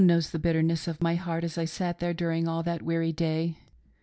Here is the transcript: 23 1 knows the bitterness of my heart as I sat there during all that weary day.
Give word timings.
23 0.01 0.09
1 0.15 0.17
knows 0.17 0.31
the 0.31 0.39
bitterness 0.39 0.87
of 0.87 0.99
my 0.99 1.13
heart 1.13 1.43
as 1.43 1.59
I 1.59 1.65
sat 1.65 1.99
there 1.99 2.11
during 2.11 2.47
all 2.47 2.63
that 2.63 2.81
weary 2.81 3.11
day. 3.11 3.57